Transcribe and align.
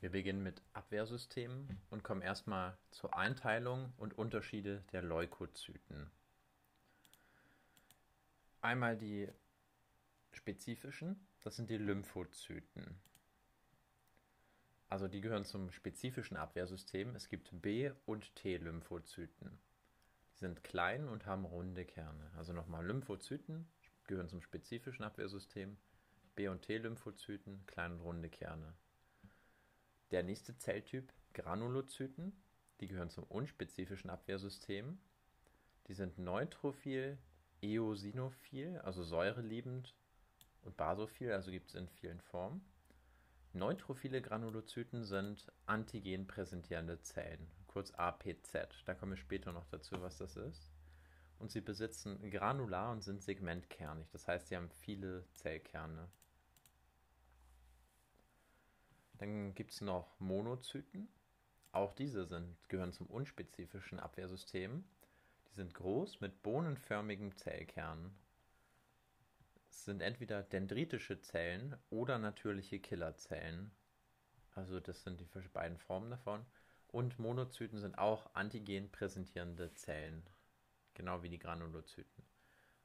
Wir 0.00 0.10
beginnen 0.10 0.42
mit 0.42 0.62
Abwehrsystemen 0.74 1.80
und 1.90 2.04
kommen 2.04 2.22
erstmal 2.22 2.76
zur 2.92 3.16
Einteilung 3.16 3.92
und 3.96 4.16
Unterschiede 4.16 4.84
der 4.92 5.02
Leukozyten. 5.02 6.10
Einmal 8.60 8.96
die 8.96 9.28
spezifischen, 10.32 11.26
das 11.42 11.56
sind 11.56 11.68
die 11.68 11.78
Lymphozyten. 11.78 13.00
Also 14.88 15.08
die 15.08 15.20
gehören 15.20 15.44
zum 15.44 15.70
spezifischen 15.70 16.36
Abwehrsystem. 16.36 17.14
Es 17.14 17.28
gibt 17.28 17.50
B- 17.60 17.90
und 18.06 18.34
T-Lymphozyten. 18.36 19.58
Die 20.32 20.38
sind 20.38 20.64
klein 20.64 21.08
und 21.08 21.26
haben 21.26 21.44
runde 21.44 21.84
Kerne. 21.84 22.30
Also 22.36 22.52
nochmal 22.52 22.86
Lymphozyten 22.86 23.68
gehören 24.06 24.28
zum 24.28 24.40
spezifischen 24.42 25.04
Abwehrsystem. 25.04 25.76
B- 26.36 26.48
und 26.48 26.62
T-Lymphozyten, 26.62 27.66
kleine 27.66 27.94
und 27.96 28.00
runde 28.00 28.30
Kerne. 28.30 28.74
Der 30.10 30.22
nächste 30.22 30.56
Zelltyp, 30.56 31.12
Granulozyten, 31.34 32.32
die 32.80 32.88
gehören 32.88 33.10
zum 33.10 33.24
unspezifischen 33.24 34.08
Abwehrsystem. 34.08 34.98
Die 35.86 35.94
sind 35.94 36.18
neutrophil, 36.18 37.18
eosinophil, 37.60 38.78
also 38.78 39.02
säureliebend 39.02 39.94
und 40.62 40.76
basophil, 40.76 41.32
also 41.32 41.50
gibt 41.50 41.68
es 41.68 41.74
in 41.74 41.88
vielen 41.88 42.20
Formen. 42.20 42.64
Neutrophile 43.52 44.22
Granulozyten 44.22 45.04
sind 45.04 45.50
antigen 45.66 46.26
präsentierende 46.26 47.00
Zellen, 47.00 47.50
kurz 47.66 47.90
APZ. 47.92 48.84
Da 48.84 48.94
kommen 48.94 49.12
wir 49.12 49.16
später 49.16 49.52
noch 49.52 49.66
dazu, 49.66 50.00
was 50.00 50.18
das 50.18 50.36
ist. 50.36 50.70
Und 51.38 51.50
sie 51.50 51.60
besitzen 51.60 52.30
Granular 52.30 52.92
und 52.92 53.02
sind 53.02 53.22
segmentkernig, 53.22 54.08
das 54.10 54.26
heißt, 54.26 54.48
sie 54.48 54.56
haben 54.56 54.70
viele 54.70 55.24
Zellkerne. 55.34 56.08
Dann 59.18 59.54
gibt 59.54 59.72
es 59.72 59.80
noch 59.80 60.18
Monozyten. 60.20 61.08
Auch 61.72 61.92
diese 61.92 62.24
sind, 62.24 62.56
gehören 62.68 62.92
zum 62.92 63.06
unspezifischen 63.08 64.00
Abwehrsystem. 64.00 64.84
Die 65.48 65.54
sind 65.54 65.74
groß 65.74 66.20
mit 66.20 66.42
bohnenförmigem 66.42 67.36
Zellkern. 67.36 68.14
Es 69.70 69.84
sind 69.84 70.00
entweder 70.00 70.42
dendritische 70.42 71.20
Zellen 71.20 71.76
oder 71.90 72.18
natürliche 72.18 72.78
Killerzellen. 72.78 73.70
Also 74.54 74.80
das 74.80 75.02
sind 75.02 75.20
die 75.20 75.48
beiden 75.52 75.78
Formen 75.78 76.10
davon. 76.10 76.44
Und 76.88 77.18
Monozyten 77.18 77.78
sind 77.80 77.98
auch 77.98 78.34
antigen 78.34 78.90
präsentierende 78.90 79.74
Zellen. 79.74 80.22
Genau 80.94 81.22
wie 81.22 81.28
die 81.28 81.38
Granulozyten. 81.38 82.24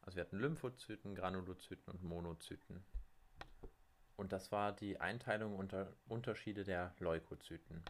Also 0.01 0.17
wir 0.17 0.25
hatten 0.25 0.39
Lymphozyten, 0.39 1.15
Granulozyten 1.15 1.93
und 1.93 2.03
Monozyten. 2.03 2.83
Und 4.23 4.31
das 4.31 4.53
war 4.53 4.71
die 4.71 5.01
Einteilung 5.01 5.57
unter 5.57 5.91
Unterschiede 6.07 6.63
der 6.63 6.95
Leukozyten. 6.99 7.83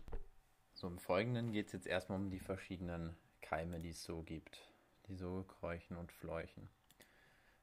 So, 0.73 0.87
im 0.87 0.97
Folgenden 0.97 1.51
geht 1.51 1.67
es 1.67 1.73
jetzt 1.73 1.85
erstmal 1.85 2.17
um 2.17 2.31
die 2.31 2.39
verschiedenen 2.39 3.15
Keime, 3.41 3.79
die 3.79 3.89
es 3.89 4.03
so 4.03 4.23
gibt. 4.23 4.73
Die 5.05 5.13
so 5.13 5.43
kräuchen 5.43 5.95
und 5.95 6.11
fleuchen. 6.11 6.67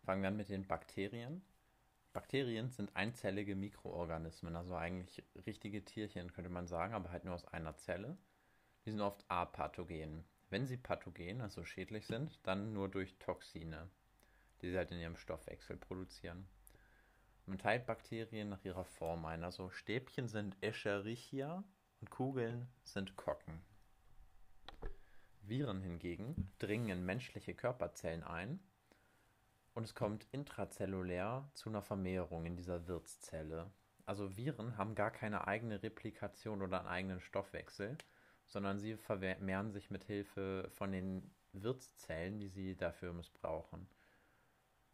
Fangen 0.05 0.23
wir 0.23 0.29
an 0.29 0.37
mit 0.37 0.51
den 0.51 0.69
Bakterien. 0.69 1.43
Bakterien 2.13 2.71
sind 2.71 2.95
einzellige 2.95 3.57
Mikroorganismen, 3.57 4.55
also 4.55 4.77
eigentlich 4.77 5.25
richtige 5.47 5.85
Tierchen, 5.85 6.33
könnte 6.33 6.49
man 6.49 6.69
sagen, 6.69 6.95
aber 6.95 7.11
halt 7.11 7.25
nur 7.25 7.35
aus 7.35 7.47
einer 7.47 7.77
Zelle. 7.77 8.17
Die 8.85 8.93
sind 8.93 9.01
oft 9.01 9.25
apathogen. 9.27 10.25
Wenn 10.49 10.69
sie 10.69 10.77
pathogen, 10.77 11.41
also 11.41 11.65
schädlich 11.65 12.07
sind, 12.07 12.39
dann 12.45 12.73
nur 12.73 12.89
durch 12.89 13.19
Toxine, 13.19 13.91
die 14.63 14.71
sie 14.71 14.77
halt 14.77 14.93
in 14.93 15.01
ihrem 15.01 15.17
Stoffwechsel 15.17 15.77
produzieren. 15.77 16.47
Man 17.51 17.59
teilt 17.59 17.85
Bakterien 17.85 18.49
nach 18.49 18.65
ihrer 18.65 18.85
Form 18.85 19.25
ein. 19.25 19.43
Also 19.43 19.71
Stäbchen 19.71 20.29
sind 20.29 20.57
Escherichia 20.63 21.65
und 22.01 22.09
Kugeln 22.09 22.69
sind 22.85 23.17
Kocken. 23.17 23.61
Viren 25.43 25.83
hingegen 25.83 26.53
dringen 26.61 26.91
in 26.91 27.05
menschliche 27.05 27.53
Körperzellen 27.57 28.23
ein 28.23 28.61
und 29.75 29.83
es 29.83 29.97
kommt 29.97 30.29
intrazellulär 30.31 31.51
zu 31.55 31.71
einer 31.71 31.83
Vermehrung 31.83 32.47
in 32.47 32.55
dieser 32.55 32.87
Wirtszelle. 32.87 33.73
Also 34.07 34.37
Viren 34.37 34.77
haben 34.77 34.95
gar 34.95 35.11
keine 35.11 35.49
eigene 35.49 35.83
Replikation 35.83 36.63
oder 36.63 36.79
einen 36.79 36.89
eigenen 36.89 37.21
Stoffwechsel, 37.21 37.99
sondern 38.47 38.79
sie 38.79 38.97
vermehren 38.97 39.73
sich 39.73 39.91
mit 39.91 40.05
Hilfe 40.05 40.69
von 40.71 40.93
den 40.93 41.35
Wirtszellen, 41.53 42.39
die 42.39 42.49
sie 42.49 42.77
dafür 42.77 43.13
missbrauchen. 43.13 43.89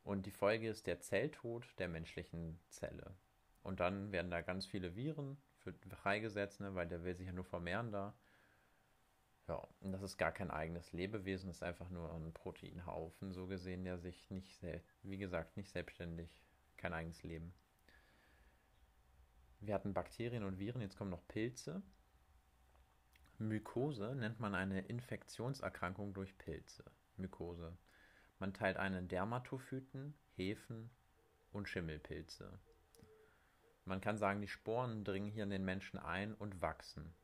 Und 0.06 0.25
die 0.25 0.31
Folge 0.31 0.69
ist 0.69 0.87
der 0.87 1.00
Zelltod 1.00 1.67
der 1.81 1.89
menschlichen 1.89 2.61
Zelle. 2.69 3.17
Und 3.65 3.81
dann 3.81 4.12
werden 4.12 4.31
da 4.31 4.41
ganz 4.41 4.65
viele 4.65 4.94
Viren 4.94 5.37
für 5.56 5.75
freigesetzt, 5.97 6.61
ne, 6.61 6.77
weil 6.77 6.87
der 6.87 7.03
will 7.03 7.17
sich 7.17 7.27
ja 7.27 7.33
nur 7.33 7.44
vermehren 7.44 7.91
da. 7.91 8.15
Ja, 9.49 9.66
und 9.81 9.91
das 9.91 10.03
ist 10.03 10.16
gar 10.16 10.31
kein 10.31 10.53
eigenes 10.53 10.93
Lebewesen, 10.93 11.49
das 11.49 11.56
ist 11.56 11.62
einfach 11.65 11.91
nur 11.91 12.15
ein 12.15 12.33
Proteinhaufen, 12.33 13.33
so 13.33 13.49
gesehen, 13.49 13.83
der 13.83 13.99
sich 13.99 14.31
nicht, 14.31 14.65
wie 15.03 15.19
gesagt, 15.19 15.56
nicht 15.56 15.72
selbstständig, 15.72 16.41
kein 16.77 16.93
eigenes 16.93 17.25
Leben. 17.25 17.53
Wir 19.59 19.75
hatten 19.75 19.93
Bakterien 19.93 20.45
und 20.45 20.61
Viren, 20.61 20.83
jetzt 20.83 20.97
kommen 20.97 21.11
noch 21.11 21.27
Pilze. 21.27 21.83
Mykose 23.39 24.15
nennt 24.15 24.39
man 24.39 24.55
eine 24.55 24.83
Infektionserkrankung 24.83 26.15
durch 26.15 26.39
Pilze. 26.39 26.84
Mykose. 27.16 27.77
Man 28.39 28.53
teilt 28.53 28.77
ein 28.77 28.95
in 28.95 29.09
Dermatophyten, 29.09 30.15
Hefen 30.35 30.91
und 31.53 31.69
Schimmelpilze. 31.69 32.59
Man 33.85 34.01
kann 34.01 34.19
sagen, 34.19 34.41
die 34.41 34.49
Sporen 34.49 35.05
dringen 35.05 35.31
hier 35.31 35.45
in 35.45 35.51
den 35.51 35.65
Menschen 35.65 35.99
ein 35.99 36.35
und 36.35 36.61
wachsen. 36.61 37.15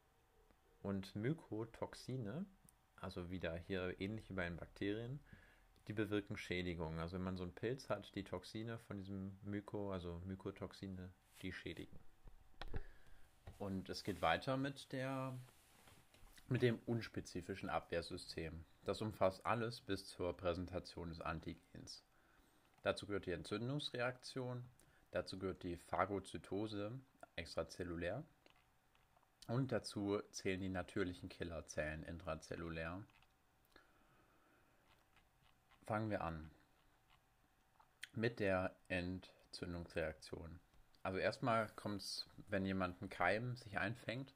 Und 0.81 1.15
Mykotoxine, 1.15 2.47
also 2.97 3.31
wieder 3.31 3.57
hier 3.57 4.01
ähnlich 4.01 4.31
wie 4.31 4.35
bei 4.35 4.45
den 4.45 4.57
Bakterien, 4.57 5.21
die 5.89 5.93
bewirken 5.93 6.37
Schädigung. 6.37 6.99
Also 6.99 7.17
wenn 7.17 7.25
man 7.25 7.37
so 7.37 7.43
einen 7.43 7.55
Pilz 7.55 7.91
hat, 7.91 8.15
die 8.15 8.25
Toxine 8.25 8.79
von 8.79 8.97
diesem 8.97 9.37
Myko, 9.43 9.93
also 9.93 10.23
Mykotoxine, 10.25 11.11
die 11.43 11.53
schädigen. 11.53 11.99
Und 13.59 13.89
es 13.89 14.03
geht 14.03 14.23
weiter 14.23 14.57
mit 14.57 14.93
der 14.93 15.37
mit 16.49 16.63
dem 16.63 16.79
unspezifischen 16.87 17.71
Abwehrsystem. 17.71 18.65
Das 18.85 19.01
umfasst 19.01 19.45
alles 19.47 19.81
bis 19.81 20.07
zur 20.07 20.37
Präsentation 20.37 21.09
des 21.09 21.21
Antigens. 21.21 22.03
Dazu 22.83 23.07
gehört 23.07 23.27
die 23.27 23.33
Entzündungsreaktion, 23.33 24.65
dazu 25.13 25.39
gehört 25.39 25.63
die 25.63 25.77
Phagozytose 25.77 26.93
extrazellulär 27.37 28.25
und 29.47 29.73
dazu 29.73 30.21
zählen 30.31 30.61
die 30.61 30.69
natürlichen 30.69 31.29
Killerzellen 31.29 32.03
intrazellulär. 32.03 33.03
Fangen 35.87 36.11
wir 36.11 36.23
an 36.23 36.51
mit 38.15 38.41
der 38.41 38.75
Entzündungsreaktion. 38.89 40.61
Also 41.03 41.19
erstmal 41.19 41.69
kommt 41.71 42.03
es, 42.03 42.29
wenn 42.49 42.65
jemand 42.65 43.01
einen 43.01 43.11
Keim 43.11 43.57
sich 43.57 43.79
einfängt, 43.79 44.35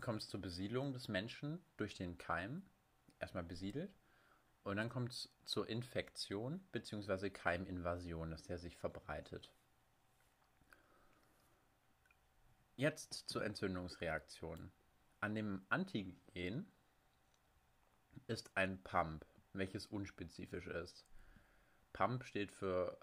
kommt 0.00 0.22
es 0.22 0.28
zur 0.28 0.40
Besiedlung 0.40 0.92
des 0.92 1.08
Menschen 1.08 1.60
durch 1.76 1.94
den 1.94 2.18
Keim 2.18 2.62
erstmal 3.18 3.44
besiedelt. 3.44 3.94
Und 4.62 4.76
dann 4.76 4.88
kommt 4.88 5.12
es 5.12 5.32
zur 5.44 5.68
Infektion 5.68 6.60
bzw. 6.72 7.30
Keiminvasion, 7.30 8.30
dass 8.30 8.42
der 8.42 8.58
sich 8.58 8.76
verbreitet. 8.76 9.52
Jetzt 12.74 13.28
zur 13.28 13.44
Entzündungsreaktion. 13.44 14.70
An 15.20 15.34
dem 15.34 15.64
Antigen 15.70 16.66
ist 18.26 18.56
ein 18.56 18.82
Pump, 18.82 19.24
welches 19.52 19.86
unspezifisch 19.86 20.66
ist. 20.66 21.06
Pump 21.92 22.24
steht 22.24 22.52
für 22.52 22.98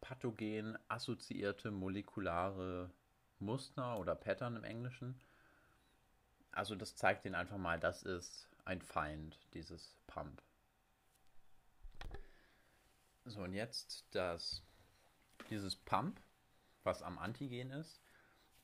pathogen 0.00 0.78
assoziierte 0.88 1.70
molekulare 1.70 2.90
Muster 3.40 3.98
oder 3.98 4.14
Pattern 4.14 4.56
im 4.56 4.64
Englischen. 4.64 5.20
Also 6.52 6.74
das 6.74 6.96
zeigt 6.96 7.24
Ihnen 7.24 7.34
einfach 7.34 7.58
mal, 7.58 7.78
das 7.78 8.02
ist 8.02 8.48
ein 8.64 8.82
Feind, 8.82 9.38
dieses 9.54 9.96
Pump. 10.06 10.42
So, 13.24 13.42
und 13.42 13.54
jetzt 13.54 14.06
das, 14.12 14.62
dieses 15.50 15.76
Pump, 15.76 16.20
was 16.82 17.02
am 17.02 17.18
Antigen 17.18 17.70
ist, 17.70 18.00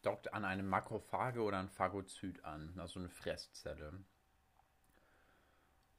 dockt 0.02 0.32
an 0.32 0.44
eine 0.44 0.62
Makrophage 0.62 1.40
oder 1.42 1.58
ein 1.58 1.68
Phagozyt 1.68 2.44
an, 2.44 2.72
also 2.78 2.98
eine 2.98 3.10
Fresszelle. 3.10 3.92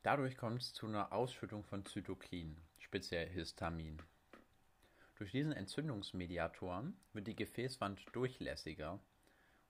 Dadurch 0.04 0.38
kommt 0.38 0.62
es 0.62 0.74
zu 0.74 0.88
einer 0.88 1.12
Ausschüttung 1.12 1.64
von 1.64 1.86
Zytokin, 1.86 2.58
speziell 2.80 3.30
Histamin. 3.30 4.02
Durch 5.18 5.32
diesen 5.32 5.52
Entzündungsmediatoren 5.52 6.96
wird 7.14 7.28
die 7.28 7.36
Gefäßwand 7.36 8.06
durchlässiger 8.14 9.00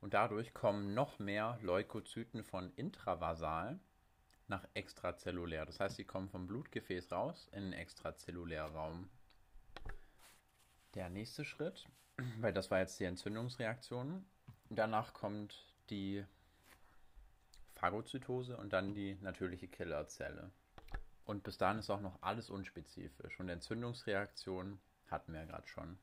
und 0.02 0.14
dadurch 0.14 0.54
kommen 0.54 0.94
noch 0.94 1.20
mehr 1.20 1.58
Leukozyten 1.62 2.44
von 2.44 2.72
intravasal 2.76 3.80
nach 4.48 4.66
extrazellulär. 4.74 5.66
Das 5.66 5.80
heißt, 5.80 5.96
sie 5.96 6.06
kommen 6.06 6.30
vom 6.30 6.48
Blutgefäß 6.48 7.12
raus 7.12 7.50
in 7.52 7.64
den 7.64 7.74
Extrazellulärraum. 7.74 9.10
Der 10.94 11.10
nächste 11.10 11.44
Schritt, 11.44 11.86
weil 12.40 12.54
das 12.54 12.72
war 12.72 12.80
jetzt 12.80 13.00
die 13.00 13.06
Entzündungsreaktion, 13.06 14.26
danach 14.70 15.14
kommt 15.14 15.66
die 15.90 16.26
Phagozytose 17.74 18.58
und 18.58 18.74
dann 18.74 18.94
die 18.94 19.16
natürliche 19.22 19.68
Killerzelle. 19.68 20.52
Und 21.26 21.44
bis 21.44 21.58
dahin 21.58 21.80
ist 21.80 21.90
auch 21.90 22.02
noch 22.02 22.22
alles 22.22 22.50
unspezifisch. 22.50 23.40
Und 23.40 23.50
Entzündungsreaktionen 23.50 24.80
hatten 25.12 25.34
wir 25.34 25.42
ja 25.42 25.46
gerade 25.46 25.68
schon. 25.68 26.00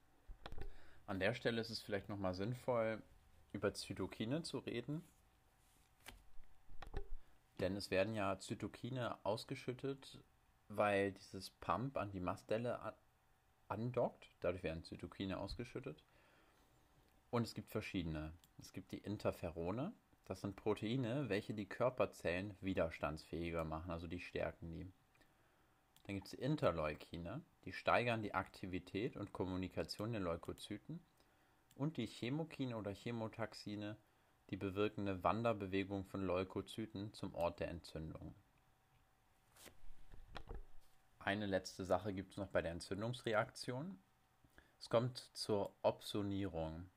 An 1.06 1.18
der 1.18 1.34
Stelle 1.34 1.60
ist 1.60 1.70
es 1.70 1.80
vielleicht 1.80 2.08
nochmal 2.08 2.34
sinnvoll, 2.34 3.02
über 3.54 3.72
Zytokine 3.72 4.42
zu 4.42 4.58
reden. 4.58 5.02
Denn 7.60 7.76
es 7.76 7.90
werden 7.90 8.14
ja 8.14 8.38
Zytokine 8.38 9.16
ausgeschüttet, 9.24 10.18
weil 10.68 11.12
dieses 11.12 11.50
Pump 11.50 11.96
an 11.96 12.10
die 12.10 12.20
Mastdelle 12.20 12.94
andockt. 13.68 14.28
Dadurch 14.40 14.62
werden 14.62 14.82
Zytokine 14.82 15.38
ausgeschüttet. 15.38 16.02
Und 17.30 17.44
es 17.44 17.54
gibt 17.54 17.70
verschiedene. 17.70 18.32
Es 18.58 18.72
gibt 18.72 18.90
die 18.90 18.98
Interferone. 18.98 19.92
Das 20.24 20.40
sind 20.40 20.56
Proteine, 20.56 21.28
welche 21.28 21.54
die 21.54 21.66
Körperzellen 21.66 22.54
widerstandsfähiger 22.60 23.64
machen, 23.64 23.90
also 23.90 24.06
die 24.06 24.20
stärken 24.20 24.72
die. 24.72 24.90
Dann 26.04 26.16
gibt 26.16 26.28
es 26.28 26.34
Interleukine, 26.34 27.42
die 27.64 27.72
steigern 27.72 28.22
die 28.22 28.34
Aktivität 28.34 29.16
und 29.16 29.32
Kommunikation 29.32 30.12
der 30.12 30.20
Leukozyten. 30.20 31.00
Und 31.74 31.96
die 31.96 32.06
Chemokine 32.06 32.76
oder 32.76 32.92
Chemotaxine, 32.92 33.96
die 34.50 34.56
bewirken 34.56 35.08
eine 35.08 35.22
Wanderbewegung 35.24 36.04
von 36.04 36.24
Leukozyten 36.24 37.12
zum 37.12 37.34
Ort 37.34 37.60
der 37.60 37.68
Entzündung. 37.68 38.34
Eine 41.18 41.46
letzte 41.46 41.84
Sache 41.84 42.12
gibt 42.12 42.32
es 42.32 42.36
noch 42.36 42.48
bei 42.48 42.60
der 42.60 42.72
Entzündungsreaktion. 42.72 43.98
Es 44.78 44.90
kommt 44.90 45.30
zur 45.32 45.74
Opsonierung. 45.82 46.90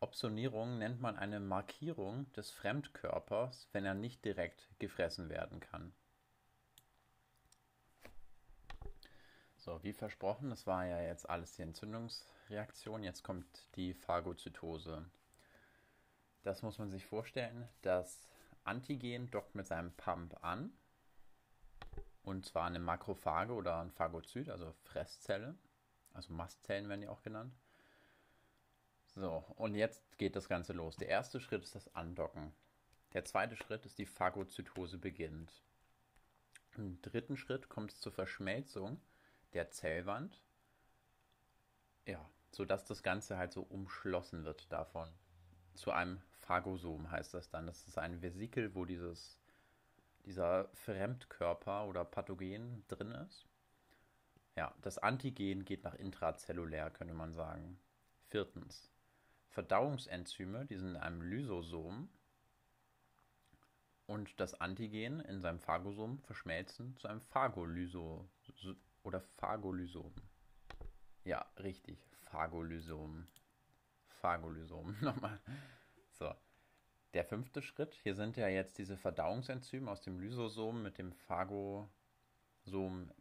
Opsonierung 0.00 0.78
nennt 0.78 1.00
man 1.00 1.16
eine 1.16 1.38
Markierung 1.38 2.30
des 2.32 2.50
Fremdkörpers, 2.50 3.68
wenn 3.70 3.84
er 3.84 3.94
nicht 3.94 4.24
direkt 4.24 4.68
gefressen 4.80 5.28
werden 5.28 5.60
kann. 5.60 5.92
So, 9.58 9.80
wie 9.84 9.92
versprochen, 9.92 10.50
das 10.50 10.66
war 10.66 10.84
ja 10.86 11.00
jetzt 11.00 11.30
alles 11.30 11.54
die 11.54 11.62
Entzündungsreaktion. 11.62 12.41
Jetzt 12.52 13.22
kommt 13.22 13.46
die 13.76 13.94
Phagozytose. 13.94 15.06
Das 16.42 16.60
muss 16.60 16.78
man 16.78 16.90
sich 16.90 17.06
vorstellen. 17.06 17.66
Das 17.80 18.28
Antigen 18.62 19.30
dockt 19.30 19.54
mit 19.54 19.66
seinem 19.66 19.92
Pump 19.92 20.44
an. 20.44 20.70
Und 22.22 22.44
zwar 22.44 22.66
eine 22.66 22.78
Makrophage 22.78 23.54
oder 23.54 23.80
ein 23.80 23.90
Phagozyt, 23.90 24.50
also 24.50 24.72
Fresszelle. 24.84 25.56
Also 26.12 26.34
Mastzellen 26.34 26.90
werden 26.90 27.00
die 27.00 27.08
auch 27.08 27.22
genannt. 27.22 27.54
So, 29.06 29.44
und 29.56 29.74
jetzt 29.74 30.18
geht 30.18 30.36
das 30.36 30.46
Ganze 30.46 30.74
los. 30.74 30.96
Der 30.96 31.08
erste 31.08 31.40
Schritt 31.40 31.62
ist 31.62 31.74
das 31.74 31.94
Andocken. 31.94 32.52
Der 33.14 33.24
zweite 33.24 33.56
Schritt 33.56 33.86
ist 33.86 33.98
die 33.98 34.06
Phagozytose 34.06 34.98
beginnt. 34.98 35.62
Im 36.76 37.00
dritten 37.00 37.38
Schritt 37.38 37.70
kommt 37.70 37.92
es 37.92 38.00
zur 38.00 38.12
Verschmelzung 38.12 39.00
der 39.54 39.70
Zellwand. 39.70 40.42
Ja, 42.04 42.28
sodass 42.52 42.84
das 42.84 43.02
Ganze 43.02 43.38
halt 43.38 43.52
so 43.52 43.62
umschlossen 43.62 44.44
wird 44.44 44.70
davon. 44.70 45.08
Zu 45.74 45.90
einem 45.90 46.20
Phagosom 46.40 47.10
heißt 47.10 47.34
das 47.34 47.48
dann. 47.50 47.66
Das 47.66 47.88
ist 47.88 47.98
ein 47.98 48.20
Vesikel, 48.20 48.74
wo 48.74 48.84
dieses, 48.84 49.38
dieser 50.26 50.68
Fremdkörper 50.74 51.86
oder 51.86 52.04
Pathogen 52.04 52.84
drin 52.88 53.12
ist. 53.12 53.46
Ja, 54.54 54.74
das 54.82 54.98
Antigen 54.98 55.64
geht 55.64 55.82
nach 55.82 55.94
intrazellulär, 55.94 56.90
könnte 56.90 57.14
man 57.14 57.32
sagen. 57.32 57.78
Viertens. 58.28 58.92
Verdauungsenzyme, 59.48 60.66
die 60.66 60.76
sind 60.76 60.90
in 60.90 60.96
einem 60.96 61.22
Lysosom. 61.22 62.10
Und 64.06 64.40
das 64.40 64.60
Antigen 64.60 65.20
in 65.20 65.40
seinem 65.40 65.60
Phagosom 65.60 66.18
verschmelzen 66.18 66.96
zu 66.98 67.08
einem 67.08 67.20
Phagolyso 67.22 68.28
oder 69.04 69.20
Phagolysom. 69.20 70.12
Ja, 71.24 71.46
richtig. 71.58 72.11
Phagolysom. 72.32 73.28
Phagolysom. 74.20 74.96
Nochmal. 75.00 75.38
So. 76.12 76.34
Der 77.14 77.24
fünfte 77.24 77.62
Schritt. 77.62 77.94
Hier 78.02 78.14
sind 78.14 78.36
ja 78.36 78.48
jetzt 78.48 78.78
diese 78.78 78.96
Verdauungsenzyme 78.96 79.90
aus 79.90 80.00
dem 80.00 80.18
Lysosom 80.18 80.82
mit 80.82 80.98
dem 80.98 81.12
Phagosom 81.12 81.90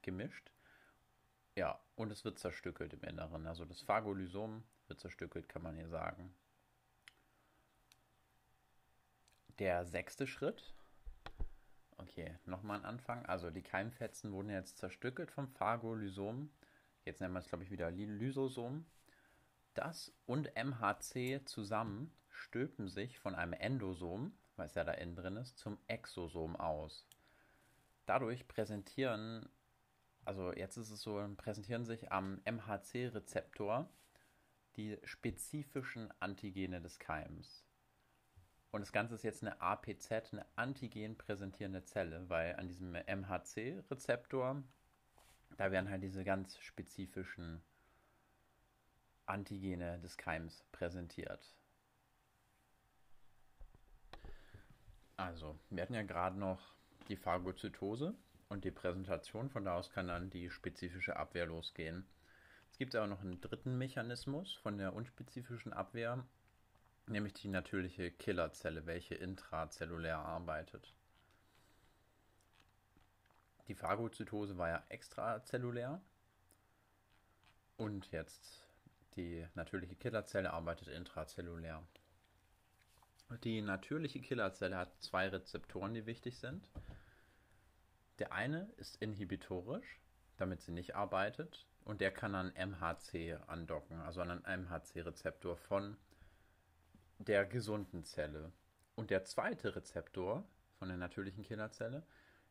gemischt. 0.02 0.52
Ja, 1.56 1.80
und 1.96 2.10
es 2.12 2.24
wird 2.24 2.40
zerstückelt 2.40 2.94
im 2.94 3.04
Inneren. 3.04 3.46
Also 3.46 3.66
das 3.66 3.82
Phagolysom 3.82 4.64
wird 4.88 5.00
zerstückelt, 5.00 5.50
kann 5.50 5.62
man 5.62 5.76
hier 5.76 5.90
sagen. 5.90 6.34
Der 9.60 9.86
sechste 9.86 10.26
Schritt 10.26 10.74
Okay, 12.02 12.36
nochmal 12.46 12.80
ein 12.80 12.86
Anfang. 12.86 13.26
Also 13.28 13.52
die 13.52 13.62
Keimfetzen 13.62 14.32
wurden 14.32 14.50
jetzt 14.50 14.80
zerstückelt 14.80 15.32
vom 15.32 15.48
Phagolysom. 15.48 16.50
Jetzt 17.06 17.22
nennen 17.22 17.34
wir 17.34 17.40
es, 17.40 17.48
glaube 17.48 17.64
ich, 17.64 17.72
wieder 17.72 17.92
Lysosom. 17.92 18.86
Das 19.74 20.14
und 20.26 20.54
MHC 20.56 21.42
zusammen 21.46 22.12
stülpen 22.30 22.88
sich 22.90 23.20
von 23.20 23.36
einem 23.36 23.54
Endosom, 23.54 24.34
es 24.58 24.76
ja 24.76 24.84
da 24.84 24.92
innen 24.92 25.16
drin 25.16 25.38
ist, 25.38 25.58
zum 25.58 25.80
Exosom 25.88 26.56
aus. 26.56 27.08
Dadurch 28.06 28.48
präsentieren, 28.48 29.50
also 30.24 30.54
jetzt 30.54 30.78
ist 30.78 30.92
es 30.92 31.02
so, 31.02 31.28
präsentieren 31.38 31.86
sich 31.86 32.12
am 32.12 32.42
MHC-Rezeptor 32.46 33.90
die 34.76 35.00
spezifischen 35.04 36.14
Antigene 36.20 36.82
des 36.82 37.00
Keims. 37.00 37.66
Und 38.72 38.82
das 38.82 38.94
Ganze 38.94 39.16
ist 39.16 39.24
jetzt 39.24 39.44
eine 39.44 39.60
APZ, 39.62 40.12
eine 40.32 40.46
antigen 40.56 41.18
präsentierende 41.18 41.84
Zelle, 41.84 42.30
weil 42.30 42.56
an 42.56 42.68
diesem 42.68 42.94
MHC-Rezeptor, 42.94 44.64
da 45.58 45.72
werden 45.72 45.90
halt 45.90 46.04
diese 46.04 46.24
ganz 46.24 46.58
spezifischen 46.60 47.62
Antigene 49.32 50.00
des 50.00 50.18
Keims 50.18 50.64
präsentiert. 50.72 51.56
Also, 55.18 55.58
wir 55.70 55.82
hatten 55.82 55.94
ja 55.94 56.04
gerade 56.04 56.38
noch 56.38 56.76
die 57.08 57.18
Phagozytose 57.18 58.14
und 58.50 58.64
die 58.66 58.72
Präsentation, 58.72 59.50
von 59.50 59.66
da 59.66 59.76
aus 59.76 59.90
kann 59.90 60.08
dann 60.08 60.30
die 60.30 60.50
spezifische 60.50 61.16
Abwehr 61.16 61.46
losgehen. 61.46 62.06
Es 62.72 62.78
gibt 62.78 62.96
aber 62.96 63.08
noch 63.08 63.22
einen 63.22 63.42
dritten 63.42 63.78
Mechanismus 63.78 64.54
von 64.54 64.78
der 64.78 64.94
unspezifischen 64.94 65.74
Abwehr 65.74 66.24
nämlich 67.08 67.34
die 67.34 67.48
natürliche 67.48 68.12
Killerzelle, 68.12 68.86
welche 68.86 69.16
intrazellulär 69.16 70.18
arbeitet. 70.18 70.94
Die 73.68 73.76
Phagozytose 73.76 74.58
war 74.58 74.70
ja 74.70 74.84
extrazellulär 74.90 76.02
und 77.78 78.12
jetzt 78.12 78.68
die 79.16 79.46
natürliche 79.56 79.96
Killerzelle 79.96 80.52
arbeitet 80.52 80.88
intrazellulär. 80.88 81.84
Die 83.44 83.62
natürliche 83.62 84.22
Killerzelle 84.22 84.78
hat 84.78 85.02
zwei 85.02 85.30
Rezeptoren, 85.30 85.94
die 85.94 86.06
wichtig 86.06 86.38
sind. 86.38 86.70
Der 88.20 88.34
eine 88.34 88.70
ist 88.78 89.02
inhibitorisch, 89.02 90.00
damit 90.38 90.62
sie 90.62 90.72
nicht 90.72 90.96
arbeitet, 90.96 91.66
und 91.84 92.02
der 92.02 92.12
kann 92.12 92.36
an 92.36 92.54
MHC 92.56 93.38
andocken, 93.48 94.00
also 94.02 94.22
an 94.22 94.44
einen 94.46 94.66
MHC-Rezeptor 94.66 95.58
von 95.58 95.98
der 97.20 97.46
gesunden 97.46 98.04
Zelle. 98.04 98.52
Und 98.96 99.10
der 99.10 99.24
zweite 99.24 99.76
Rezeptor 99.76 100.44
von 100.78 100.90
der 100.90 100.98
natürlichen 100.98 101.44
Killerzelle 101.44 102.06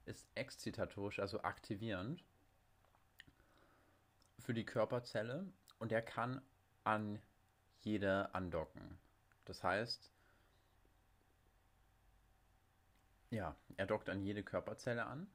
ist 0.05 0.27
exzitatorisch, 0.35 1.21
also 1.21 1.43
aktivierend 1.43 2.25
für 4.39 4.55
die 4.55 4.65
Körperzelle 4.65 5.47
und 5.79 5.93
er 5.93 6.03
kann 6.03 6.41
an 6.85 7.21
jede 7.81 8.35
andocken. 8.35 8.99
Das 9.45 9.63
heißt, 9.63 10.11
ja, 13.31 13.57
er 13.77 13.87
dockt 13.87 14.09
an 14.09 14.23
jede 14.23 14.43
Körperzelle 14.43 15.07
an. 15.07 15.29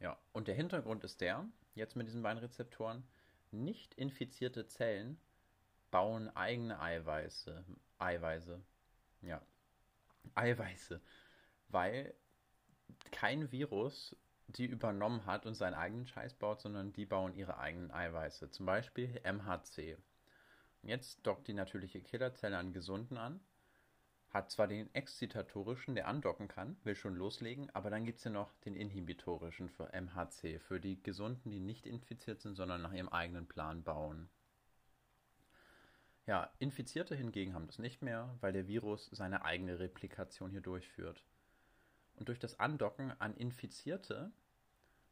Ja, 0.00 0.18
und 0.32 0.48
der 0.48 0.54
Hintergrund 0.54 1.04
ist 1.04 1.20
der, 1.20 1.46
jetzt 1.74 1.96
mit 1.96 2.06
diesen 2.06 2.22
beiden 2.22 2.38
Rezeptoren, 2.38 3.04
nicht 3.50 3.94
infizierte 3.94 4.66
Zellen 4.66 5.18
bauen 5.90 6.28
eigene 6.36 6.80
Eiweiße. 6.80 7.64
Eiweiße. 7.98 8.60
Ja. 9.22 9.40
Eiweiße. 10.34 11.00
Weil 11.68 12.14
kein 13.12 13.52
Virus 13.52 14.16
die 14.48 14.66
übernommen 14.66 15.26
hat 15.26 15.46
und 15.46 15.54
seinen 15.54 15.74
eigenen 15.74 16.06
Scheiß 16.06 16.34
baut, 16.34 16.60
sondern 16.60 16.92
die 16.92 17.06
bauen 17.06 17.34
ihre 17.34 17.58
eigenen 17.58 17.90
Eiweiße. 17.90 18.50
Zum 18.50 18.66
Beispiel 18.66 19.20
MHC. 19.24 19.96
Jetzt 20.82 21.26
dockt 21.26 21.48
die 21.48 21.54
natürliche 21.54 22.00
Killerzelle 22.00 22.58
an 22.58 22.72
Gesunden 22.72 23.16
an. 23.16 23.40
Hat 24.30 24.50
zwar 24.50 24.66
den 24.66 24.92
exzitatorischen, 24.94 25.94
der 25.94 26.08
andocken 26.08 26.48
kann, 26.48 26.76
will 26.82 26.96
schon 26.96 27.14
loslegen, 27.14 27.70
aber 27.70 27.88
dann 27.88 28.04
gibt 28.04 28.18
es 28.18 28.24
ja 28.24 28.32
noch 28.32 28.52
den 28.64 28.74
inhibitorischen 28.74 29.68
für 29.68 29.92
MHC, 29.92 30.58
für 30.58 30.80
die 30.80 31.00
Gesunden, 31.00 31.50
die 31.50 31.60
nicht 31.60 31.86
infiziert 31.86 32.40
sind, 32.40 32.56
sondern 32.56 32.82
nach 32.82 32.92
ihrem 32.92 33.08
eigenen 33.08 33.46
Plan 33.46 33.84
bauen. 33.84 34.28
Ja, 36.26 36.50
Infizierte 36.58 37.14
hingegen 37.14 37.54
haben 37.54 37.66
das 37.66 37.78
nicht 37.78 38.02
mehr, 38.02 38.34
weil 38.40 38.52
der 38.52 38.66
Virus 38.66 39.08
seine 39.12 39.44
eigene 39.44 39.78
Replikation 39.78 40.50
hier 40.50 40.62
durchführt. 40.62 41.22
Und 42.16 42.28
durch 42.28 42.38
das 42.38 42.58
Andocken 42.60 43.12
an 43.20 43.36
Infizierte 43.36 44.32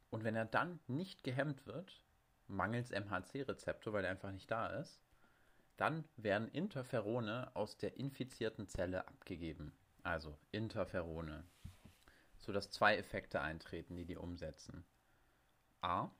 und 0.09 0.23
wenn 0.23 0.35
er 0.35 0.45
dann 0.45 0.79
nicht 0.87 1.23
gehemmt 1.23 1.65
wird, 1.65 2.03
mangels 2.47 2.91
MHC-Rezeptor, 2.91 3.93
weil 3.93 4.05
er 4.05 4.11
einfach 4.11 4.31
nicht 4.31 4.49
da 4.51 4.67
ist, 4.67 5.01
dann 5.77 6.05
werden 6.17 6.49
Interferone 6.49 7.53
aus 7.55 7.77
der 7.77 7.97
infizierten 7.97 8.67
Zelle 8.67 9.07
abgegeben. 9.07 9.73
Also 10.03 10.37
Interferone. 10.51 11.45
Sodass 12.39 12.69
zwei 12.69 12.97
Effekte 12.97 13.41
eintreten, 13.41 13.95
die 13.95 14.05
die 14.05 14.17
umsetzen. 14.17 14.85
A. 15.81 16.11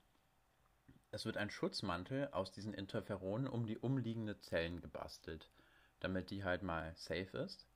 Es 1.11 1.25
wird 1.25 1.37
ein 1.37 1.51
Schutzmantel 1.51 2.29
aus 2.31 2.51
diesen 2.51 2.73
Interferonen 2.73 3.47
um 3.47 3.67
die 3.67 3.77
umliegenden 3.77 4.41
Zellen 4.41 4.81
gebastelt, 4.81 5.51
damit 5.99 6.31
die 6.31 6.43
halt 6.43 6.63
mal 6.63 6.95
safe 6.95 7.37
ist. 7.37 7.67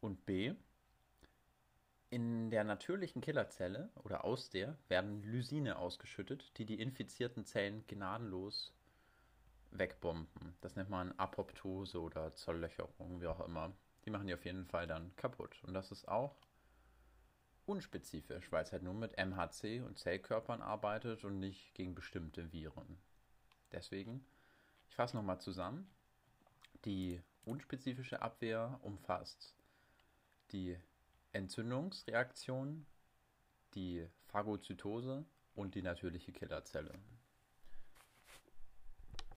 Und 0.00 0.26
B. 0.26 0.54
In 2.08 2.50
der 2.50 2.62
natürlichen 2.62 3.20
Killerzelle 3.20 3.90
oder 4.04 4.24
aus 4.24 4.48
der 4.50 4.76
werden 4.88 5.22
Lysine 5.22 5.76
ausgeschüttet, 5.78 6.56
die 6.56 6.64
die 6.64 6.80
infizierten 6.80 7.44
Zellen 7.44 7.84
gnadenlos 7.88 8.72
wegbomben. 9.72 10.54
Das 10.60 10.76
nennt 10.76 10.88
man 10.88 11.12
Apoptose 11.18 12.00
oder 12.00 12.34
Zerlöcherung, 12.34 13.20
wie 13.20 13.26
auch 13.26 13.40
immer. 13.40 13.72
Die 14.04 14.10
machen 14.10 14.28
die 14.28 14.34
auf 14.34 14.44
jeden 14.44 14.66
Fall 14.66 14.86
dann 14.86 15.14
kaputt. 15.16 15.62
Und 15.64 15.74
das 15.74 15.90
ist 15.90 16.06
auch 16.06 16.36
unspezifisch, 17.66 18.52
weil 18.52 18.62
es 18.62 18.70
halt 18.70 18.84
nur 18.84 18.94
mit 18.94 19.18
MHC 19.18 19.80
und 19.80 19.98
Zellkörpern 19.98 20.62
arbeitet 20.62 21.24
und 21.24 21.40
nicht 21.40 21.74
gegen 21.74 21.96
bestimmte 21.96 22.52
Viren. 22.52 22.98
Deswegen, 23.72 24.24
ich 24.88 24.94
fasse 24.94 25.16
nochmal 25.16 25.40
zusammen. 25.40 25.90
Die 26.84 27.20
unspezifische 27.44 28.22
Abwehr 28.22 28.78
umfasst 28.82 29.56
die 30.52 30.78
Entzündungsreaktion, 31.36 32.86
die 33.74 34.06
Phagozytose 34.28 35.26
und 35.54 35.74
die 35.74 35.82
natürliche 35.82 36.32
Killerzelle. 36.32 36.98